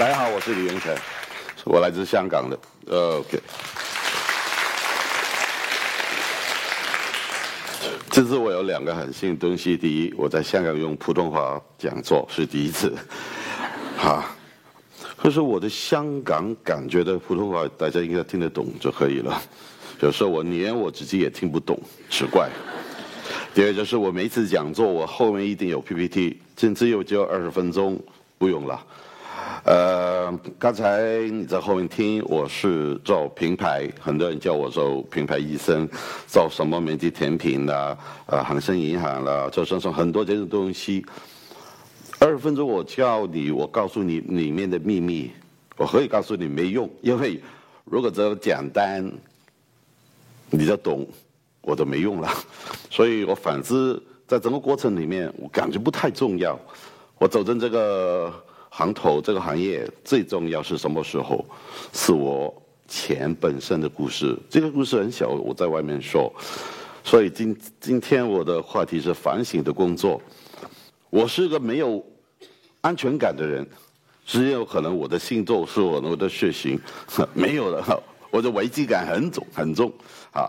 [0.00, 0.96] 大家好，我是李元成，
[1.66, 2.58] 我来自香港的。
[2.88, 3.38] ，OK。
[8.10, 9.76] 这次我有两个很新的东西。
[9.76, 12.96] 第一，我在香港用普通话讲座是第一次，
[13.98, 14.24] 哈。
[15.18, 19.38] 可是我的香港感觉的普通话，大家应该听得懂就可以了。
[20.00, 22.48] 有时候我连我自己也听不懂，奇怪。
[23.52, 28.02] 第二就是我每次讲座，我后面一定有 PPT，甚至有只有二十分钟，
[28.38, 28.82] 不用了。
[29.64, 35.86] 呃，刚才你在后面听，我是做品牌，很多人叫我做品牌医生，
[36.26, 37.96] 做什么美的甜品啦，
[38.26, 41.04] 呃，恒生银行啦，做什么很多这种东西。
[42.18, 45.30] 二十分钟我教你，我告诉你里面的秘密，
[45.76, 47.38] 我可以告诉你没用，因为
[47.84, 49.12] 如果这简单，
[50.48, 51.06] 你就懂，
[51.60, 52.30] 我都没用了。
[52.88, 56.58] 所以我反之，在整个过程里面，我感觉不太重要。
[57.18, 58.32] 我走进这个。
[58.70, 61.44] 行头这个行业最重要是什么时候？
[61.92, 62.54] 是我
[62.88, 64.36] 钱本身的故事。
[64.48, 66.32] 这个故事很小，我在外面说。
[67.04, 70.20] 所以今今天我的话题是反省的工作。
[71.10, 72.04] 我是个没有
[72.80, 73.66] 安全感的人，
[74.24, 76.78] 只有可能我的星座是我我的血型
[77.34, 79.92] 没有的，我的危机感很重很重
[80.32, 80.48] 啊。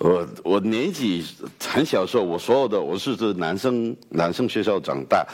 [0.00, 1.22] 我我年纪
[1.62, 5.26] 很小时候，我所有的我是这男生男生学校长大，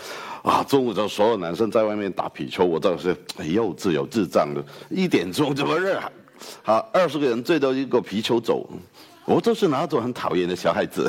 [0.43, 3.17] 啊，中午的时候所有男生在外面打皮球，我倒是
[3.49, 6.03] 幼稚有智障的，一点钟怎么热？
[6.65, 8.69] 好，二十个人最多一个皮球走，
[9.25, 11.09] 我都是那种很讨厌的小孩子，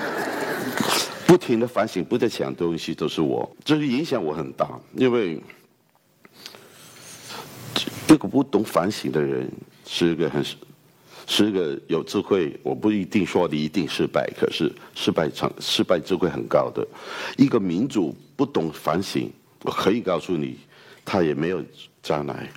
[1.28, 5.38] 不停的反省，不再想东西，都是我，这个影响我很大，因为
[8.06, 9.46] 这个不懂反省的人
[9.84, 10.42] 是一个很。
[11.32, 16.84] 是个有智慧，我不一定说你一定失败，可是失败成失败智慧很高的
[17.36, 19.30] 一个民主不懂反省，
[19.62, 20.58] 我可以告诉你，
[21.04, 21.62] 他也没有
[22.02, 22.50] 将来。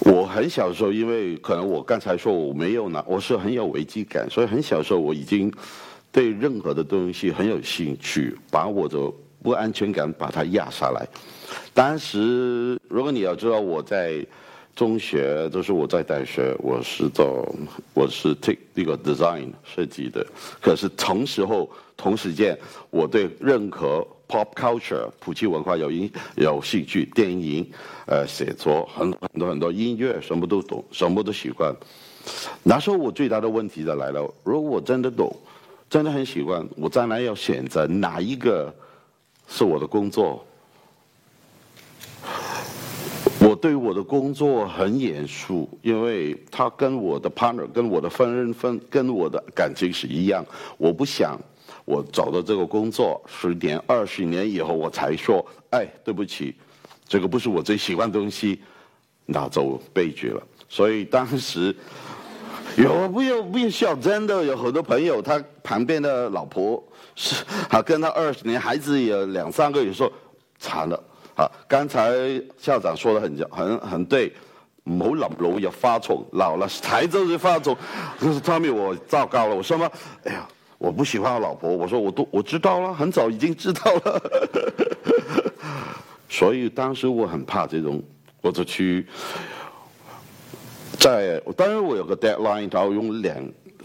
[0.00, 5.52] 我很小的时候，因为可能我刚才说我没有拿，我是很有危机感，所以很小的时候我已经
[6.10, 8.98] 对任何的东西很有兴趣，把我的
[9.44, 11.06] 不安全感把它压下来。
[11.72, 14.26] 当时如果你要知道我在。
[14.74, 17.46] 中学都是我在大学，我是做
[17.92, 20.26] 我是 take 那个 design 设计的。
[20.60, 22.58] 可是同时候同时间，
[22.88, 27.70] 我对任何 pop culture 普及文化有兴有兴趣，电影
[28.06, 31.74] 呃写作很很多很多音乐什么都懂，什么都喜欢。
[32.62, 35.34] 那时候我最大的问题就来了，如果我真的懂，
[35.90, 38.74] 真的很喜欢，我将来要选择哪一个
[39.46, 40.42] 是我的工作？
[43.40, 50.44] 我对我的工作很严肃，因为他跟我的 partner、跟我的分分、跟我的感情是一样。
[50.78, 51.38] 我不想
[51.84, 56.54] 我找到这个工作十年、二十年以后我才说，哎，对不起，
[57.06, 58.60] 这个不是我最喜欢的东西，
[59.26, 60.42] 那就悲剧了。
[60.68, 61.74] 所以当时
[62.78, 66.82] 有不有不笑，真的有很多朋友，他旁边的老婆
[67.14, 70.10] 是啊，跟他二十年，孩子有两三个，有时候
[70.58, 71.02] 惨了。
[71.40, 72.12] 啊，刚才
[72.58, 74.30] 校长说的很很很对，
[74.84, 77.74] 唔好临老入花丛，老了才就是发愁。
[78.18, 79.90] 可是他们我糟糕了，我说嘛，
[80.24, 80.46] 哎呀，
[80.76, 84.22] 我不喜欢我老婆，我说我都我知道了，很早已经知道了。
[86.28, 88.02] 所以当时我很怕这种，
[88.42, 89.06] 我就去
[90.98, 93.34] 在，当然我有个 deadline，然后用两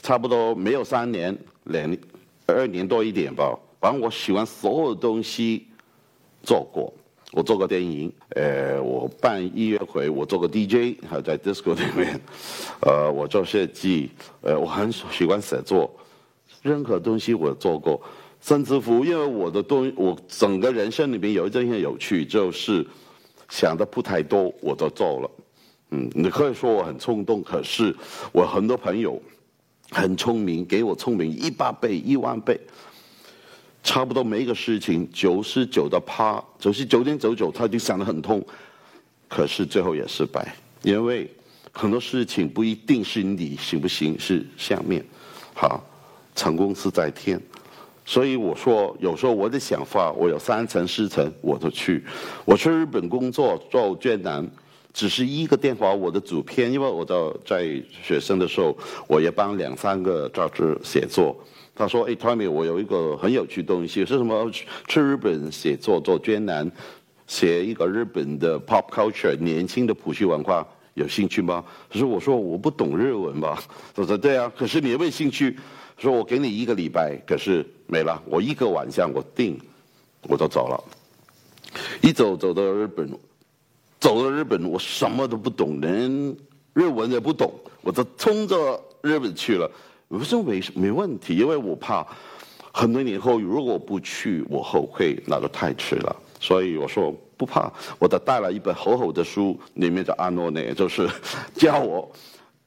[0.04, 1.34] 差不多没有三年，
[1.64, 1.98] 两
[2.48, 5.68] 二年多一点吧，把我喜欢所有东西
[6.44, 6.94] 做过。
[7.36, 12.18] 我做过电影，呃，我办音乐会，我做过 DJ，还在 disco 里面，
[12.80, 14.10] 呃，我做设计，
[14.40, 15.94] 呃，我很喜欢写作，
[16.62, 18.02] 任何东西我做过，
[18.40, 22.88] 甚至乎，因为我的东，我整个人生里面有一件很有趣，就是
[23.50, 25.30] 想的不太多，我都做了，
[25.92, 27.94] 嗯，你可以说我很冲动，可是
[28.32, 29.22] 我很多朋友
[29.92, 32.58] 很聪明，给我聪明一百倍、一万倍。
[33.86, 38.44] 差不多每一个事情九十九的趴，九十九点九九，他就想得很通，
[39.30, 41.30] 可是最后也失败，因为
[41.72, 45.06] 很多事情不一定是你行不行，是下面，
[45.54, 45.80] 好，
[46.36, 47.40] 成功是在天，
[48.04, 52.04] 所以我说有时候我的想法，我有三层四层我都去，
[52.44, 54.46] 我去日本工作做越南，
[54.96, 57.16] 只是一个电话，我的主编，因为我在
[57.46, 58.74] 在学生的时候，
[59.10, 61.36] 我也帮两三个杂志写作。
[61.76, 64.50] 他说：“哎，Tommy，我有一个很有趣的东西，是什么？
[64.88, 66.72] 去日本写作做专栏，
[67.28, 71.62] 写一个日本的 pop culture 年轻的普系文化，有兴趣吗？”
[71.92, 73.62] 可是我说我不懂日文吧。
[73.94, 75.58] 他说：“对啊，可是你有没有兴趣？”
[76.00, 79.60] 说：“我给你一个礼拜，可是没了，我一个晚上我定，
[80.30, 80.82] 我就走了。
[82.02, 83.10] 一走走到日本，
[84.06, 85.92] 走到日本，我什么都不懂，连
[86.74, 89.68] 日文也不懂，我就冲着日本去了。
[90.10, 92.06] 我说没没问题，因为我怕
[92.72, 96.16] 很多年后如果不去，我后悔，那就太迟了。
[96.40, 101.10] 所以我说不怕，我都带了一本厚厚的书，里面的阿诺内就是
[101.56, 102.08] 教我。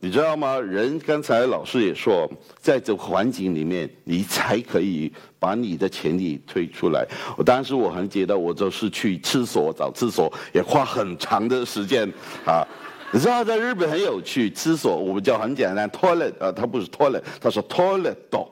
[0.00, 0.60] 你知道吗？
[0.60, 2.30] 人刚才老师也说，
[2.60, 7.04] 在这环境里面，你才可以把你的潜力推出来。
[7.36, 12.08] 我当时我很觉得，我就是去厕所找厕所，也花很长的时间
[12.46, 12.64] 啊。
[13.10, 18.46] 你知道在日本很有趣，厕所我们叫很简单，toilet 啊，它不是 toilet，它说 toilet 抖，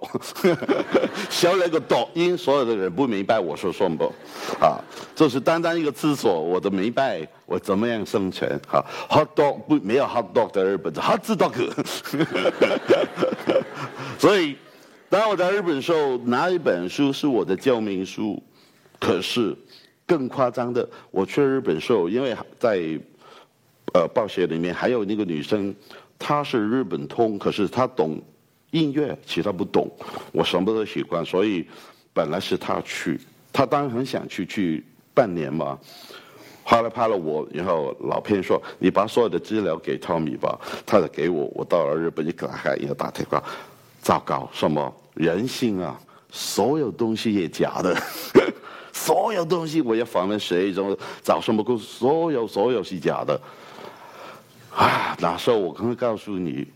[1.29, 4.11] 消了个抖音，所有的人不明白我说什么，
[4.59, 4.81] 啊，
[5.15, 11.53] 就是单单一个厕所，我都明白我怎么样生存，哈，hot dog 不没有 hot dog 在日本，hot dog，
[14.19, 14.57] 所以
[15.11, 18.43] 当我在日本时候拿一本书是我的救命书，
[18.99, 19.55] 可是
[20.07, 22.99] 更夸张的，我去日本时候，因为在。
[23.97, 25.75] 呃，报写里面还有那个女生，
[26.19, 28.21] 她是日本通，可是她懂
[28.71, 29.91] 音乐，其他不懂。
[30.33, 31.67] 我什么都喜欢，所以
[32.13, 33.19] 本来是她去，
[33.51, 34.85] 她当然很想去，去
[35.15, 35.79] 半年嘛。
[36.63, 43.43] 后来拍了我，然后老片说：“你把所有的资料给汤米吧。”他就给我，我到了日本就给他一个打电话，
[44.03, 45.99] 糟糕，什么人性啊，
[46.31, 47.97] 所有东西也假的，
[48.93, 53.41] 所有东西我要访问谁，怎么找什么工，所有所有是假的。
[54.77, 56.67] 啊，那时候我可以告诉你，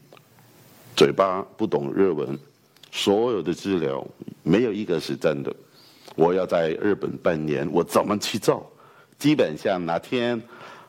[0.97, 2.39] 嘴巴不懂日文，
[2.91, 4.03] 所有的资料
[4.43, 5.55] 没有一个是真的。
[6.17, 8.67] 我要在日本半年，我怎么去做？
[9.19, 10.41] 基本上哪天，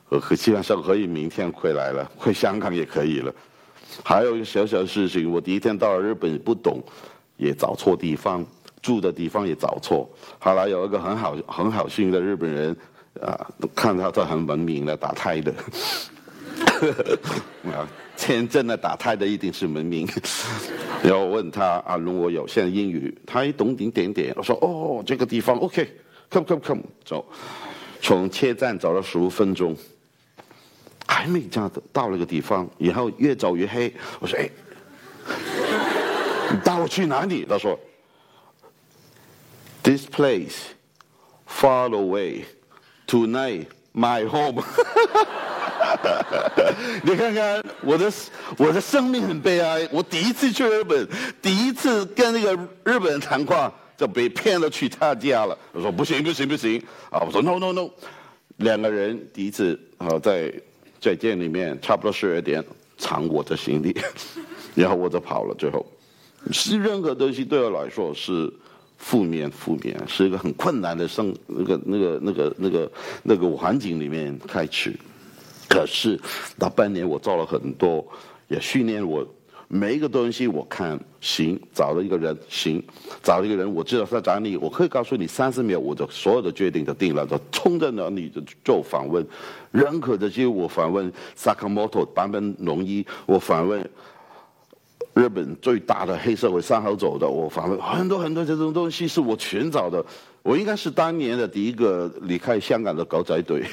[0.08, 3.34] 和基本上可以明天回来了，回香港也可以了。
[4.06, 6.81] 还有一个小小的事情，我第一天到了日本不懂，
[7.36, 8.46] 也找错地方，
[8.81, 10.10] 住的地方也找错。
[10.40, 12.74] 后来有一个很好很好心的日本人，
[13.22, 15.54] 啊，看他他很文明的打胎的。
[17.72, 17.88] 啊，
[18.18, 20.07] 签证的打胎的一定是文明。
[21.04, 24.33] 然后问他啊，如果有现在英语，他也懂点点点。
[24.36, 27.25] 我说哦，这个地方 OK，come come come，走。
[28.01, 29.75] 从车站走了十五分钟，
[31.06, 33.94] 还没这样到那个地方，然后越走越黑。
[34.19, 34.50] 我说哎，
[36.51, 37.45] 你带我去哪里？
[37.48, 37.80] 他说
[39.84, 40.56] ，This place
[41.48, 42.44] far away
[43.07, 44.63] tonight my home。
[47.03, 48.12] 你看看我的
[48.57, 49.88] 我的生命很悲哀。
[49.92, 51.07] 我第一次去日本，
[51.42, 52.53] 第一次跟那个
[52.83, 55.57] 日本人谈话，就被骗了去他家了。
[55.71, 57.21] 我说不行不行不行啊！
[57.25, 57.89] 我说 no no no，
[58.57, 60.51] 两个人第一次啊在
[61.00, 62.63] 在店里面差不多十二点
[62.98, 63.95] 藏我的行李，
[64.75, 65.56] 然后我就跑了。
[65.56, 65.86] 最后
[66.51, 68.51] 是任何东西对我来说是
[68.98, 72.92] 负面负面，是一个很困难的生那个那个那个那个
[73.24, 74.94] 那个环境里面开始。
[75.72, 76.20] 可是，
[76.58, 78.06] 那半年我做了很多，
[78.50, 79.26] 也训练我
[79.70, 80.46] 每一个东西。
[80.46, 82.84] 我看行，找了一个人行，
[83.24, 89.26] 找了一个人，我知道他找你，我可以告诉你三十秒，我的所有的决定都定了，就冲在那里就做访问。
[89.72, 93.90] 任何的机会，我访问萨卡摩托版本龙一，我访问
[95.14, 100.04] 日本最大的黑社会三号走的，我访问很多很多这种东西是我全找的。
[100.44, 103.63] 我应该是当年的第一个离开香港的狗仔队。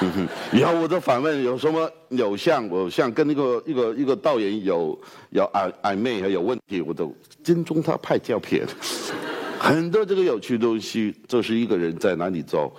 [0.00, 4.96] 嗯哼，以后我就反问有什么有像，我像跟那个一个一个导演有
[5.30, 7.12] 有暧暧昧还有问题，我都
[7.44, 8.64] 跟踪他拍照片。
[9.58, 12.72] 很多这个有趣东西，就是一个人在哪里做。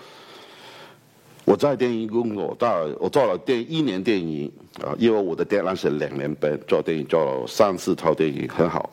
[1.44, 4.50] 我在电影工作，到我做了电一年电影
[4.82, 8.90] 啊，因为我的电影是两年半，做电影做了三四套电影，很好，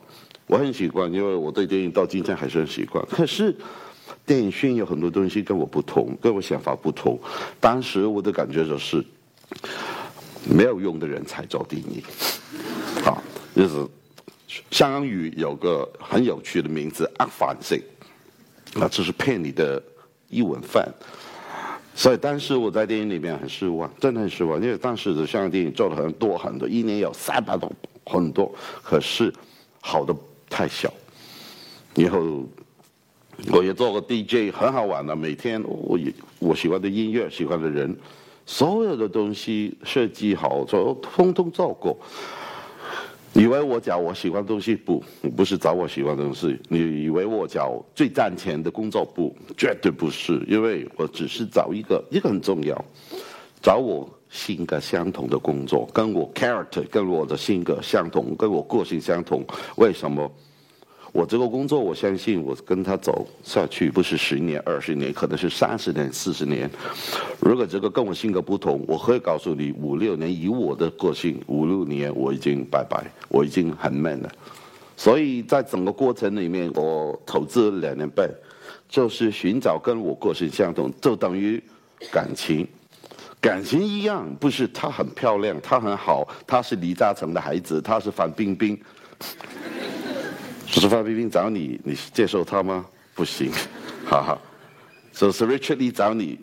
[0.48, 3.06] 我很习惯，因为我对电影到今天还是很习惯。
[3.06, 3.54] 可是。
[4.26, 7.16] 电影训有很多东西跟我不同，跟我想法不同。
[7.60, 9.00] 当时我的感觉就是，
[10.44, 12.02] 没有用的人才做电影。
[13.04, 13.22] 啊，
[13.54, 13.86] 就是
[14.72, 17.80] 香港语有个很有趣的名字“阿反性”，
[18.74, 19.80] 那只是骗你的
[20.28, 20.92] 一碗饭。
[21.94, 27.70] 所以当时我在电影里面很失望，真的很失望，因为当时的香港电影做的很多很多，一年有三百多
[28.04, 28.52] 很多，
[28.82, 29.32] 可是
[29.80, 30.12] 好的
[30.50, 30.92] 太小。
[31.94, 32.44] 以后。
[33.52, 35.14] 我也做过 DJ，很好玩的。
[35.14, 37.94] 每天我也我喜欢的音乐，喜欢的人，
[38.44, 41.96] 所有的东西设计好，就通通做过。
[43.34, 45.04] 以为我找我喜欢的东西不，
[45.36, 46.58] 不是找我喜欢的东西。
[46.68, 50.42] 你以为我找最赚钱的工作不，绝对不是。
[50.48, 52.82] 因为我只是找一个，一个很重要，
[53.60, 59.44] 找我性格相同的工作，跟我 character 跟我的性格相同，跟我个性相同。
[59.76, 60.32] 为什么？
[61.12, 66.70] 我这个工作，我相信我跟他走下去不是十年、二十年，可能是三十年、四十年。
[67.40, 74.30] 如果这个跟我性格不同，我会告诉你，五六年以我的个性，五六年我已经拜拜，我已经很闷了。
[74.96, 78.28] 所以在整个过程里面，我投资两年半，
[78.88, 81.62] 就是寻找跟我个性相同，就等于
[82.10, 82.66] 感情。
[83.40, 88.76] 感情一样，不是她很漂亮，她很好，她是李嘉诚的孩子，她是范冰冰。
[90.66, 92.84] 是范冰冰找你，你接受她吗？
[93.14, 93.50] 不行，
[94.04, 94.38] 哈哈。
[95.12, 96.38] 所以是 Richard Lee 找你，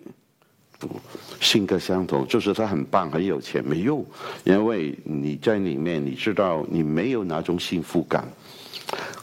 [1.40, 4.04] 性格相同，就是他很棒，很有钱，没用，
[4.44, 8.28] 因为你在里面，你知道你没有那种幸福感。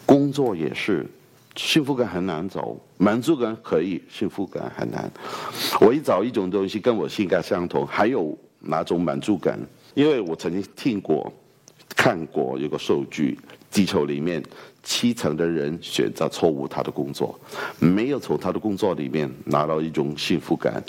[0.06, 1.04] 工作也是，
[1.56, 5.10] 幸福感很难走，满足感可以，幸福感很难。
[5.80, 9.58] 我一找一种东西跟我性格相同，还有哪种满足感？
[9.94, 11.32] 因为我曾经听过、
[12.00, 13.38] 看过有个数据，
[13.70, 14.42] 地球里面
[14.82, 17.38] 七成的人选择错误他的工作，
[17.78, 20.82] 没有从他的工作里面拿到一种幸福感、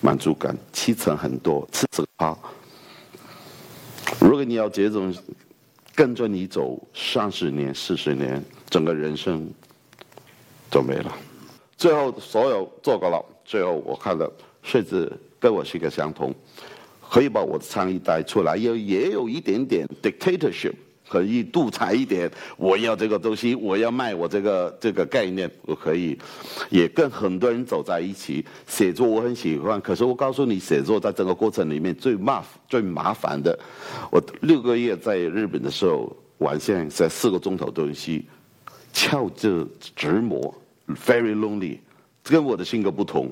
[0.00, 2.38] 满足感，七成很多，七成啊。
[4.20, 5.12] 如果你要这种。
[5.96, 9.48] 跟着你走三十年、四十年，整个人生
[10.68, 11.16] 都没了。
[11.76, 14.28] 最后所有做过了，最后我看了，
[14.60, 16.34] 甚至跟我是一个相同，
[17.14, 20.72] 可以把我的倡议带出来，也也有一点点 dictatorship，
[21.08, 22.28] 可以独裁一点。
[22.56, 26.18] 我要这个东西，我要卖我这个这个概念，我可以，
[26.70, 28.44] 也跟很多人走在一起。
[28.66, 33.56] 写作我很喜欢，可是我告诉你，写作在整个过程里面最麻最麻烦的。
[34.10, 38.24] 我六个月在日本的时候，晚上在四个钟头东西，
[38.92, 40.52] 敲着直磨
[41.06, 41.78] ，very lonely，
[42.24, 43.30] 跟我的性格不同，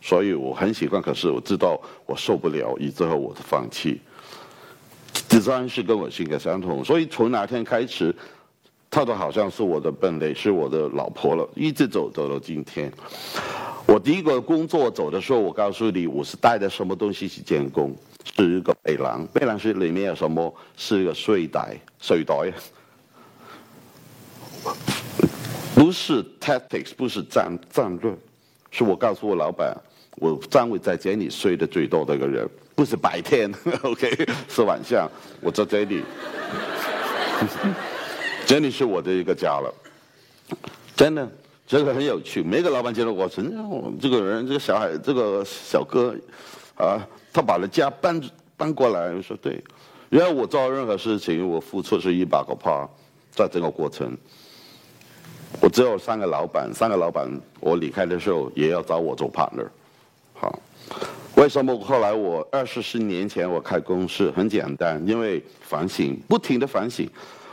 [0.00, 1.00] 所以我很喜欢。
[1.00, 4.00] 可是我知道我受不了，以最后我的放弃。
[5.28, 8.14] 第三是跟我性格相同，所以从那天开始，
[8.90, 12.90] 他都好像是我的伴侣，是我的老婆了，一直走走到今天。
[13.86, 17.94] 我第一个工作走的时候，我告诉你，我是带着什么东西去监工。
[18.36, 20.54] 是一个背囊，背囊是里面有什么？
[20.76, 22.34] 是一个睡袋，睡袋。
[25.74, 28.14] 不是 tactics，不是战战略，
[28.70, 29.76] 是我告诉我老板，
[30.16, 34.10] 我站位在这里睡的最多的一个人，不是白天， OK，
[34.48, 35.10] 是晚上，
[35.40, 36.02] 我在这里，
[38.46, 39.72] 这里是我的一个家了，
[40.96, 41.30] 真的，
[41.66, 43.54] 这个很有趣，每个老板觉得我真
[44.00, 46.14] 这个人，这个小孩，这个小哥，
[46.76, 47.06] 啊。
[47.30, 48.20] 他把他家搬
[48.56, 49.62] 搬过来，我说对。
[50.08, 52.88] 因为我做任何事情，我付出是一百个帕，
[53.30, 54.16] 在这个过程，
[55.60, 57.28] 我只有三个老板，三个老板，
[57.60, 59.66] 我离开的时候也要找我做 partner。
[60.34, 60.58] 好，
[61.36, 67.08] 为什么后来我二十四年前我开公司很简单，因为反省，不停的反省。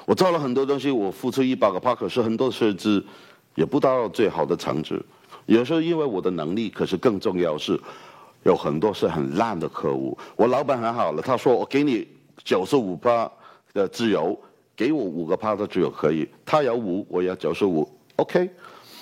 [0.05, 3.03] 我做了很多东西，我付出一百个帕，可是很多设置
[3.55, 4.99] 也不到最好的成绩。
[5.45, 7.79] 有时候因为我的能力，可是更重要是。
[8.43, 12.07] 有很多是很烂的客户，我老板很好了，他说我给你
[12.43, 13.27] 九十五趴
[13.73, 14.39] 的自由，
[14.75, 18.49] 给我五个趴的自由可以，他要五，我要九十五，OK。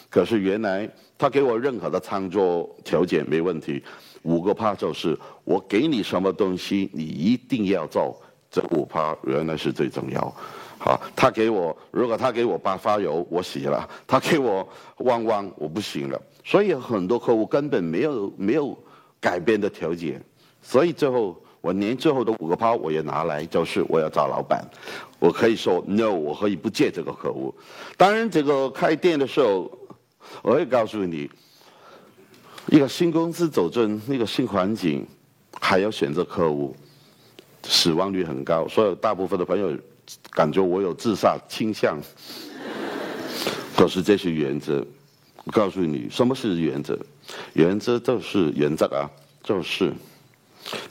[0.09, 3.83] 可是原来他给我任何的操作条件没问题，
[4.21, 10.21] 五个趴就是我给你什么东西，你一定要做，这五趴原来是最重要。
[10.77, 16.21] 好，他给我如果他给我八发油，我洗了；他给我汪汪，我不行了。
[16.43, 18.77] 所以很多客户根本没有没有。
[19.23, 20.21] 改变的条件，
[20.61, 24.61] 所以最后我连最后的五个包我也拿来，就是我要找老板，
[25.17, 27.55] 我可以说 no，我可以不借这个客户。
[27.95, 29.71] 当然，这个开店的时候，
[30.41, 31.31] 我会告诉你，
[32.67, 35.07] 一个新公司走进那个新环境，
[35.61, 36.75] 还要选择客户，
[37.63, 38.67] 死亡率很高。
[38.67, 39.71] 所以大部分的朋友
[40.31, 41.97] 感觉我有自杀倾向，
[43.77, 44.85] 可是这是原则。
[45.45, 46.99] 我告诉你，什么是原则？
[47.53, 49.09] 原则就是原则啊，
[49.41, 49.93] 就是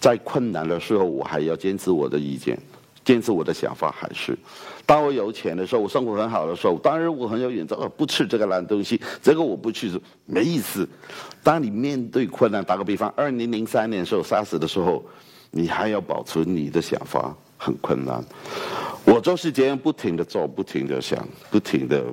[0.00, 2.58] 在困难的时候，我还要坚持我的意见，
[3.04, 3.94] 坚持我的想法。
[3.96, 4.36] 还是
[4.84, 9.90] 当我有钱的时候，我生活很好的时候，当然我很有原则，不吃这个烂东西，这个我不去，
[10.26, 10.88] 没意思。
[11.42, 15.04] 当你面对困难，打个比方，二零零三年时候杀死的时候，
[15.50, 18.22] 你还要保持你的想法，很困难。
[19.04, 22.04] 我就是这样不停的做，不停的想，不停的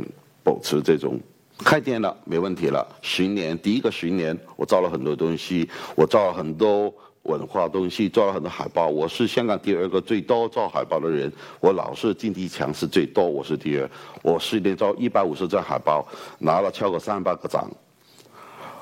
[0.44, 1.20] 保持这种。
[1.60, 2.88] 开店了，没问题了。
[3.02, 6.94] 十年，第一个十年，我造了很多东西，我造了很多
[7.30, 8.88] 文化东西，做了很多海报。
[8.88, 11.32] 我是香港第二个最多造海报的人。
[11.60, 13.88] 我老是竞技强是最多，我是第二。
[14.24, 16.04] 我十年造一百五十张海报，
[16.40, 17.70] 拿了超过三百个奖。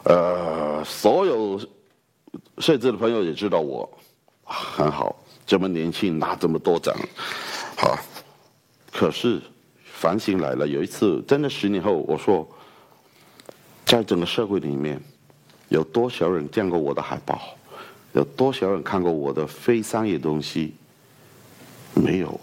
[0.05, 1.59] 呃，所有
[2.59, 3.89] 设置的朋友也知道我
[4.45, 5.13] 很好，
[5.45, 6.95] 这么年轻拿这么多奖，
[7.75, 7.97] 好。
[8.93, 9.41] 可是
[9.83, 10.65] 反省来了。
[10.65, 12.47] 有一次，真的十年后，我说，
[13.85, 15.01] 在整个社会里面，
[15.67, 17.56] 有多少人见过我的海报？
[18.13, 20.73] 有多少人看过我的非商业东西？
[21.93, 22.39] 没有，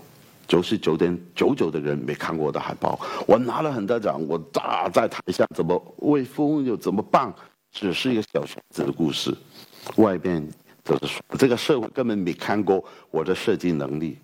[0.49, 2.99] 九十九点九九的人没看过我的海报。
[3.27, 7.33] 我拿了很多奖，我站在台下怎么威风又怎么棒？
[7.71, 9.33] 只是一个小圈子的故事，
[9.97, 10.45] 外边
[10.85, 14.19] 就是说这个社会根本没看过我的设计能力，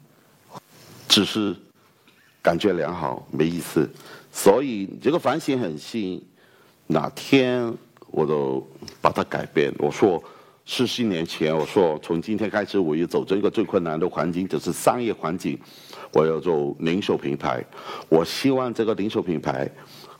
[1.08, 1.54] 只是
[2.42, 3.88] 感觉良好，没意思。
[4.32, 6.20] 所以这个反省很新，
[6.88, 7.72] 哪天
[8.08, 8.64] 我都
[9.00, 9.72] 把它改变。
[9.78, 10.22] 我说。
[10.72, 15.58] 十七年前，我说从今天开始，我要走这个最困难的环境，就是商业环境。
[16.12, 17.60] 我要做零售品牌，
[18.08, 19.68] 我希望这个零售品牌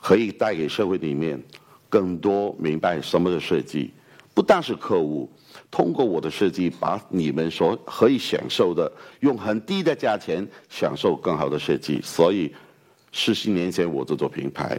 [0.02, 1.40] 可以带给社会里面
[1.88, 3.92] 更多明白什么的设计，
[4.34, 5.30] 不但是客户
[5.70, 8.90] 通过我的设计，把你们所可以享受的，
[9.20, 12.00] 用很低的价钱享受更好的设计。
[12.02, 12.52] 所以
[13.12, 14.76] 十七年前我就做品牌，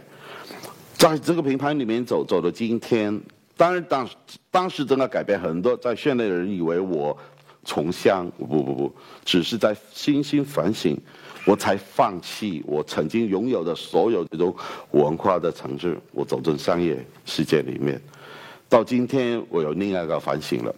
[0.98, 3.18] 在这个品牌里面走走到今天。
[3.56, 4.08] 当然，当
[4.50, 7.16] 当时真的改变很多，在现代人以为我
[7.64, 8.94] 从乡，不不不，
[9.24, 10.98] 只是在精心反省，
[11.44, 14.52] 我才放弃我曾经拥有的所有这种
[14.92, 18.00] 文化的层次，我走进商业世界里面。
[18.68, 20.74] 到今天，我有另外一个反省了。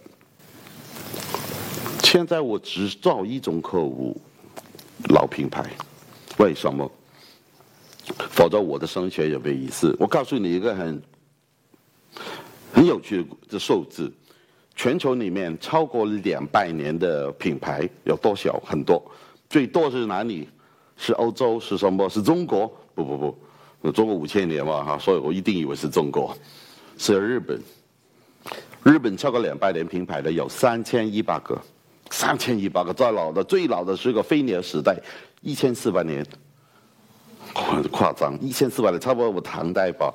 [2.03, 4.19] 现在我只造一种客户，
[5.09, 5.65] 老品牌，
[6.37, 6.91] 为什么？
[8.29, 9.95] 否则我的升学也没意思。
[9.99, 11.01] 我告诉你一个很。
[12.75, 14.11] 很有趣的数字，
[14.75, 18.61] 全球里面超过两百年的品牌有多少？
[18.65, 19.01] 很多，
[19.49, 20.49] 最多是哪里？
[20.97, 21.57] 是欧洲？
[21.57, 22.09] 是什么？
[22.09, 22.67] 是中国？
[22.93, 23.33] 不不
[23.81, 26.37] 不，中国五千年嘛哈，所以我一定以为是中国，
[26.97, 27.57] 是日本。
[28.83, 31.57] 日本超过两百年品牌的有三千一百个，
[32.09, 34.93] 三千一百个，最老的最老的是个飞鸟时代，
[35.39, 36.25] 一千四百年，
[37.89, 40.13] 夸张，一千四百年，差不多我唐代吧。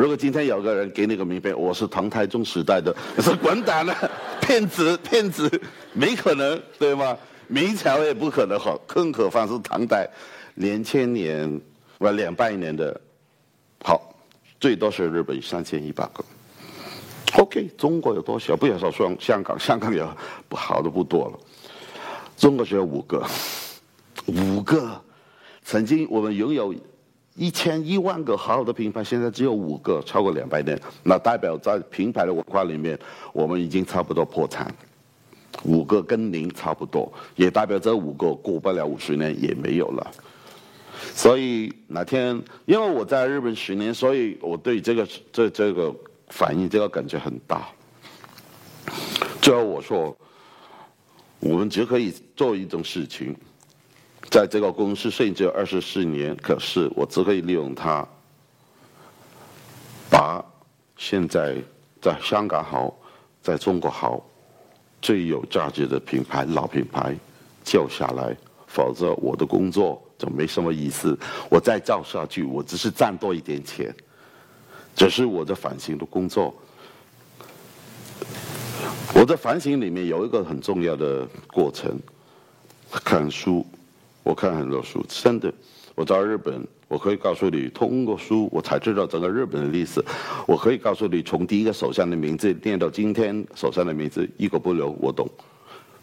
[0.00, 3.94] 如果今天有个人给你个名片，我是唐太宗时代的，你说滚蛋了，
[4.40, 5.46] 骗子骗子，
[5.92, 7.14] 没可能对吗？
[7.48, 10.08] 明朝也不可能好，更何况是唐代，
[10.54, 11.60] 两千年
[11.98, 12.98] 我两百年的，
[13.84, 14.14] 好，
[14.58, 16.24] 最多是日本三千一百个。
[17.34, 18.56] OK，中国有多少？
[18.56, 20.02] 不要说香香港，香港也
[20.48, 21.38] 不好的不多了。
[22.38, 23.22] 中国只有五个，
[24.24, 24.98] 五个，
[25.62, 26.74] 曾经我们拥有。
[27.40, 32.98] 一千一万个好的品牌，现在只有五个，超过两百年，那代表在品牌的文化里面，
[33.32, 34.70] 我们已经差不多破产。
[35.64, 40.10] 五个跟零差不多，也代表这五个过不了五十年也没有了。
[41.14, 45.90] 所以哪天，因为我在日本十年，所以我对这个这这个
[46.28, 47.66] 反应这个感觉很大。
[49.40, 50.14] 最后我说，
[51.38, 53.34] 我们只可以做一种事情。
[54.30, 58.06] 在这个公司甚至二十四年，可是我只可以利用它，
[60.08, 60.40] 把
[60.96, 61.56] 现在
[62.00, 62.96] 在香港好，
[63.42, 64.24] 在中国好，
[65.02, 67.12] 最有价值的品牌老品牌
[67.64, 68.36] 救下来，
[68.68, 71.18] 否则我的工作就没什么意思。
[71.50, 73.92] 我再造下去，我只是赚多一点钱，
[74.94, 76.54] 这是我的反省的工作。
[79.12, 81.98] 我的反省里面有一个很重要的过程，
[82.90, 83.66] 看书。
[84.22, 85.52] 我看很多书，真的。
[85.94, 90.02] 我在日本，我可以告诉你，通过书我才知道整个日本的历史。
[90.46, 95.28] 我可以告诉你，从第一个首相的名字念到今天首相的名字，一个不留，我懂。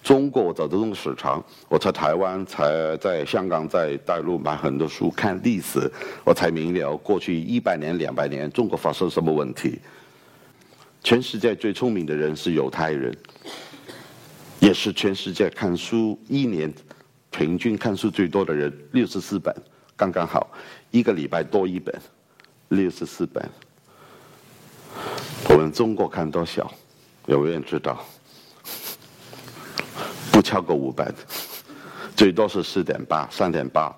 [0.04, 5.92] 中国我走这种市场，我在台湾、才在香港、在大陆买很多书看历史，
[6.24, 9.80] 我才明了过去一百年、两百年中国发生什么问题。
[11.04, 13.16] 全世界最聪明的人是犹太人，
[14.60, 16.72] 也是全世界看书一年。
[17.32, 19.56] 平均看书最多的人六十四本，
[19.96, 20.50] 刚刚好，
[20.92, 21.94] 一个礼拜多一本，
[22.70, 23.48] 六十四本。
[25.50, 26.74] 我们中国看多少？
[27.28, 28.04] 有没有人知道？
[30.32, 31.14] 不超过五本，
[32.16, 33.96] 最多是四点八、三点八，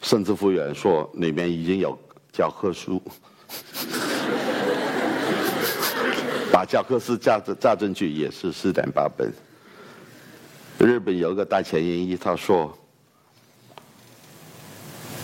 [0.00, 1.98] 甚至服务员说里面已经有
[2.32, 3.02] 教科书，
[6.52, 9.32] 把教科书加加进去也是四点八本。
[10.82, 12.76] 日本有个大前研一，他说：“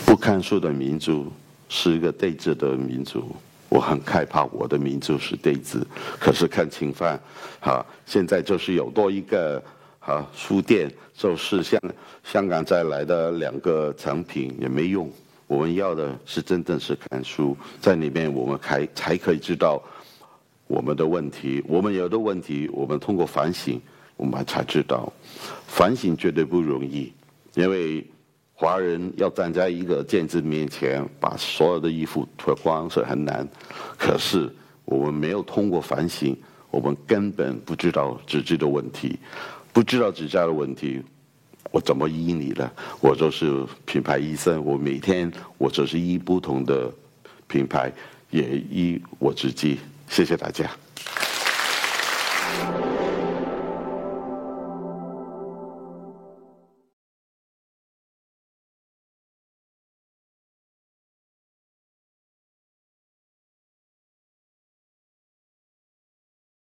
[0.06, 1.32] 不看书的民族
[1.68, 3.34] 是一个对峙的民族。”
[3.68, 5.82] 我很害怕我的民族是对峙。
[6.20, 7.20] 可是看侵犯，
[7.60, 9.60] 哈，现在就是有多一个
[9.98, 11.80] 哈书店，就是像
[12.22, 15.10] 香港再来的两个产品也没用。
[15.48, 19.82] 我们要的是真正是看书，在里面我们才才可以知道
[20.68, 21.60] 我们的问题。
[21.66, 23.80] 我们有的问题，我们通过反省。
[24.18, 25.10] 我们才知道，
[25.66, 27.10] 反省绝对不容易，
[27.54, 28.04] 因为
[28.52, 33.48] 华人要站在一个镜子面前，把所有的衣服脱光是很难。
[33.96, 34.52] 可是
[34.84, 36.36] 我们没有通过反省，
[36.70, 39.16] 我们根本不知道自己的问题，
[39.72, 41.00] 不知道纸扎的问题，
[41.70, 42.68] 我怎么医你呢？
[43.00, 46.92] 我就是品牌医生，我每天我就是医不同的
[47.46, 47.92] 品牌，
[48.30, 49.78] 也医我自己。
[50.08, 50.68] 谢谢大家。